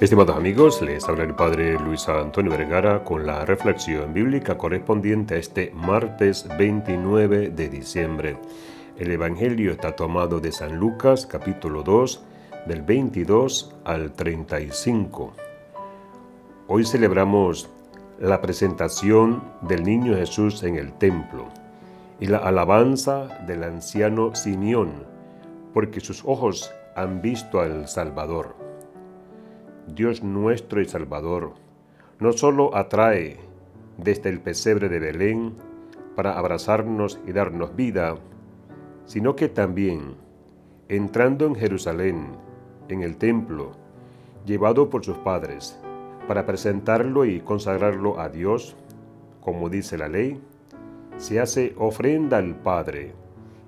Estimados 0.00 0.36
amigos, 0.36 0.80
les 0.80 1.08
habla 1.08 1.24
el 1.24 1.34
Padre 1.34 1.76
Luis 1.76 2.08
Antonio 2.08 2.52
Vergara 2.52 3.02
con 3.02 3.26
la 3.26 3.44
reflexión 3.44 4.14
bíblica 4.14 4.56
correspondiente 4.56 5.34
a 5.34 5.38
este 5.38 5.72
martes 5.74 6.46
29 6.56 7.50
de 7.50 7.68
diciembre. 7.68 8.36
El 8.96 9.10
Evangelio 9.10 9.72
está 9.72 9.96
tomado 9.96 10.38
de 10.38 10.52
San 10.52 10.76
Lucas 10.76 11.26
capítulo 11.26 11.82
2 11.82 12.22
del 12.66 12.82
22 12.82 13.74
al 13.84 14.12
35. 14.12 15.32
Hoy 16.68 16.84
celebramos 16.84 17.68
la 18.20 18.40
presentación 18.40 19.42
del 19.62 19.82
niño 19.82 20.14
Jesús 20.14 20.62
en 20.62 20.76
el 20.76 20.92
templo 20.92 21.48
y 22.20 22.26
la 22.26 22.38
alabanza 22.38 23.40
del 23.48 23.64
anciano 23.64 24.36
Simeón, 24.36 24.92
porque 25.74 25.98
sus 25.98 26.22
ojos 26.24 26.70
han 26.94 27.20
visto 27.20 27.60
al 27.60 27.88
Salvador. 27.88 28.67
Dios 29.94 30.22
nuestro 30.22 30.80
y 30.80 30.84
Salvador, 30.84 31.54
no 32.20 32.32
solo 32.32 32.76
atrae 32.76 33.38
desde 33.96 34.28
el 34.28 34.40
pesebre 34.40 34.88
de 34.88 34.98
Belén 34.98 35.54
para 36.14 36.38
abrazarnos 36.38 37.20
y 37.26 37.32
darnos 37.32 37.74
vida, 37.74 38.16
sino 39.06 39.34
que 39.34 39.48
también, 39.48 40.14
entrando 40.88 41.46
en 41.46 41.54
Jerusalén, 41.54 42.26
en 42.88 43.02
el 43.02 43.16
templo, 43.16 43.72
llevado 44.44 44.90
por 44.90 45.04
sus 45.04 45.16
padres, 45.18 45.78
para 46.26 46.44
presentarlo 46.44 47.24
y 47.24 47.40
consagrarlo 47.40 48.20
a 48.20 48.28
Dios, 48.28 48.76
como 49.40 49.68
dice 49.68 49.96
la 49.96 50.08
ley, 50.08 50.40
se 51.16 51.40
hace 51.40 51.74
ofrenda 51.78 52.36
al 52.36 52.54
Padre 52.56 53.12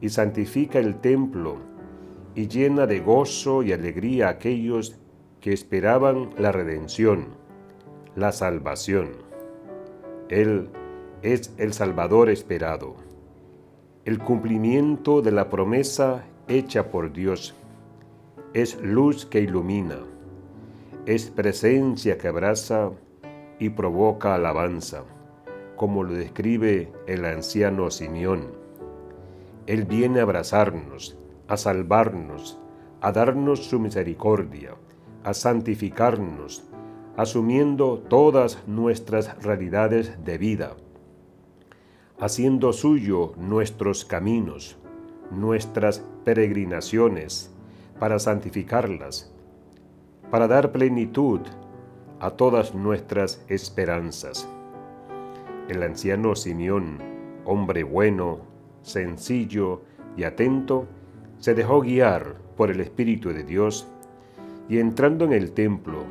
y 0.00 0.08
santifica 0.08 0.78
el 0.78 0.96
templo 0.96 1.56
y 2.34 2.48
llena 2.48 2.86
de 2.86 3.00
gozo 3.00 3.62
y 3.62 3.72
alegría 3.72 4.28
a 4.28 4.30
aquellos 4.30 4.96
que 5.44 5.52
esperaban 5.52 6.30
la 6.38 6.52
redención, 6.52 7.26
la 8.16 8.32
salvación. 8.32 9.10
Él 10.30 10.70
es 11.20 11.52
el 11.58 11.74
Salvador 11.74 12.30
esperado, 12.30 12.94
el 14.06 14.20
cumplimiento 14.20 15.20
de 15.20 15.32
la 15.32 15.50
promesa 15.50 16.24
hecha 16.48 16.90
por 16.90 17.12
Dios. 17.12 17.54
Es 18.54 18.80
luz 18.80 19.26
que 19.26 19.40
ilumina, 19.40 19.98
es 21.04 21.28
presencia 21.28 22.16
que 22.16 22.28
abraza 22.28 22.92
y 23.58 23.68
provoca 23.68 24.34
alabanza, 24.34 25.04
como 25.76 26.04
lo 26.04 26.14
describe 26.14 26.90
el 27.06 27.26
anciano 27.26 27.90
Simeón. 27.90 28.46
Él 29.66 29.84
viene 29.84 30.20
a 30.20 30.22
abrazarnos, 30.22 31.18
a 31.48 31.58
salvarnos, 31.58 32.58
a 33.02 33.12
darnos 33.12 33.66
su 33.66 33.78
misericordia, 33.78 34.74
a 35.24 35.34
santificarnos, 35.34 36.64
asumiendo 37.16 37.98
todas 37.98 38.62
nuestras 38.66 39.42
realidades 39.42 40.24
de 40.24 40.38
vida, 40.38 40.76
haciendo 42.20 42.72
suyo 42.72 43.32
nuestros 43.36 44.04
caminos, 44.04 44.76
nuestras 45.30 46.04
peregrinaciones, 46.24 47.50
para 47.98 48.18
santificarlas, 48.18 49.32
para 50.30 50.48
dar 50.48 50.72
plenitud 50.72 51.40
a 52.20 52.30
todas 52.30 52.74
nuestras 52.74 53.44
esperanzas. 53.48 54.48
El 55.68 55.82
anciano 55.82 56.34
Simeón, 56.34 56.98
hombre 57.44 57.84
bueno, 57.84 58.40
sencillo 58.82 59.82
y 60.16 60.24
atento, 60.24 60.86
se 61.38 61.54
dejó 61.54 61.80
guiar 61.80 62.36
por 62.56 62.70
el 62.70 62.80
Espíritu 62.80 63.30
de 63.30 63.44
Dios 63.44 63.86
y 64.68 64.78
entrando 64.78 65.24
en 65.24 65.32
el 65.32 65.52
templo, 65.52 66.04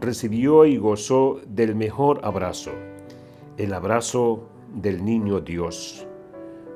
recibió 0.00 0.64
y 0.66 0.76
gozó 0.76 1.40
del 1.46 1.74
mejor 1.76 2.20
abrazo, 2.24 2.72
el 3.56 3.72
abrazo 3.72 4.48
del 4.74 5.04
niño 5.04 5.40
Dios, 5.40 6.06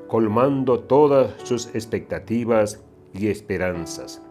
colmando 0.07 0.79
todas 0.79 1.33
sus 1.43 1.67
expectativas 1.75 2.83
y 3.13 3.27
esperanzas, 3.27 4.21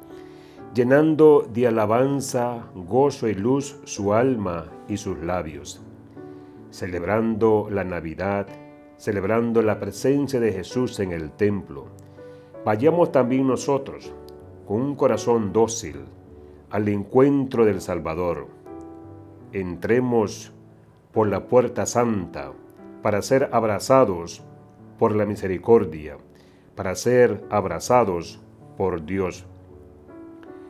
llenando 0.74 1.46
de 1.52 1.66
alabanza, 1.66 2.70
gozo 2.74 3.28
y 3.28 3.34
luz 3.34 3.78
su 3.84 4.14
alma 4.14 4.66
y 4.88 4.96
sus 4.96 5.18
labios, 5.18 5.82
celebrando 6.70 7.68
la 7.70 7.84
Navidad, 7.84 8.46
celebrando 8.96 9.62
la 9.62 9.78
presencia 9.78 10.40
de 10.40 10.52
Jesús 10.52 10.98
en 11.00 11.12
el 11.12 11.30
templo. 11.32 11.86
Vayamos 12.64 13.12
también 13.12 13.46
nosotros 13.46 14.12
con 14.66 14.82
un 14.82 14.96
corazón 14.96 15.52
dócil, 15.52 16.04
al 16.70 16.88
encuentro 16.88 17.64
del 17.64 17.80
Salvador. 17.80 18.48
Entremos 19.52 20.52
por 21.12 21.28
la 21.28 21.46
puerta 21.46 21.86
santa 21.86 22.52
para 23.02 23.22
ser 23.22 23.48
abrazados 23.52 24.42
por 24.98 25.14
la 25.14 25.24
misericordia, 25.24 26.18
para 26.74 26.94
ser 26.94 27.44
abrazados 27.50 28.40
por 28.76 29.04
Dios. 29.04 29.46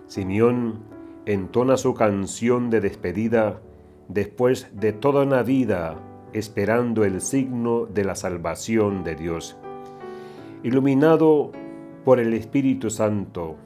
Simeón 0.07 0.85
entona 1.27 1.77
su 1.77 1.95
canción 1.95 2.71
de 2.71 2.81
despedida 2.81 3.61
después 4.09 4.69
de 4.73 4.93
toda 4.93 5.25
una 5.25 5.43
vida 5.43 5.97
esperando 6.33 7.05
el 7.05 7.21
signo 7.21 7.87
de 7.87 8.05
la 8.05 8.15
salvación 8.15 9.05
de 9.05 9.17
Dios. 9.17 9.57
Iluminado 10.63 11.53
por 12.05 12.21
el 12.21 12.35
Espíritu 12.35 12.91
Santo, 12.91 13.57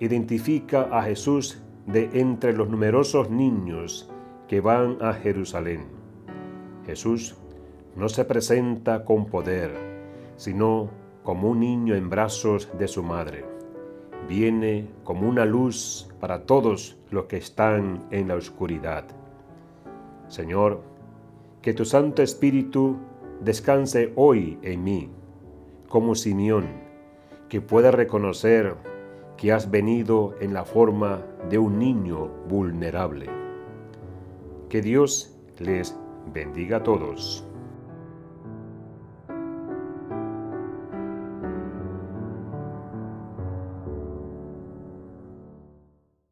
identifica 0.00 0.88
a 0.90 1.02
Jesús 1.02 1.62
de 1.86 2.10
entre 2.14 2.52
los 2.52 2.68
numerosos 2.68 3.30
niños 3.30 4.10
que 4.48 4.60
van 4.60 4.98
a 5.00 5.12
Jerusalén. 5.14 5.86
Jesús 6.86 7.36
no 7.96 8.08
se 8.08 8.24
presenta 8.24 9.04
con 9.04 9.26
poder, 9.26 9.72
sino 10.36 10.90
como 11.22 11.50
un 11.50 11.60
niño 11.60 11.94
en 11.94 12.10
brazos 12.10 12.68
de 12.78 12.88
su 12.88 13.02
madre. 13.02 13.44
Viene 14.28 14.88
como 15.04 15.28
una 15.28 15.44
luz 15.44 16.08
para 16.20 16.44
todos 16.44 16.96
los 17.10 17.24
que 17.26 17.36
están 17.36 18.06
en 18.10 18.28
la 18.28 18.36
oscuridad. 18.36 19.04
Señor, 20.28 20.82
que 21.62 21.74
tu 21.74 21.84
Santo 21.84 22.22
Espíritu 22.22 22.96
descanse 23.42 24.12
hoy 24.16 24.58
en 24.62 24.84
mí, 24.84 25.10
como 25.88 26.14
Simeón, 26.14 26.66
que 27.48 27.60
pueda 27.60 27.90
reconocer 27.90 28.74
que 29.36 29.52
has 29.52 29.70
venido 29.70 30.34
en 30.40 30.54
la 30.54 30.64
forma 30.64 31.22
de 31.48 31.58
un 31.58 31.78
niño 31.78 32.28
vulnerable. 32.48 33.26
Que 34.68 34.80
Dios 34.80 35.36
les 35.58 35.96
bendiga 36.32 36.78
a 36.78 36.82
todos. 36.82 37.44